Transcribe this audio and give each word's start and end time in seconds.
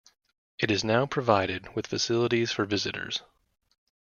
It 0.57 0.71
is 0.71 0.83
now 0.83 1.05
provided 1.05 1.75
with 1.75 1.85
facilities 1.85 2.51
for 2.51 2.65
visitors. 2.65 3.21